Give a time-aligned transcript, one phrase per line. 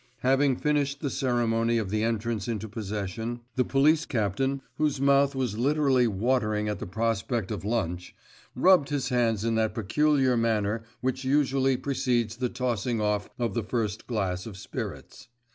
[0.21, 5.59] Having finished the ceremony of the entrance into possession, the police captain, whose mouth was
[5.59, 8.15] literally watering at the prospect of lunch,
[8.55, 13.61] rubbed his hands in that peculiar manner which usually precedes the tossing off of the
[13.61, 15.27] first glass of spirits.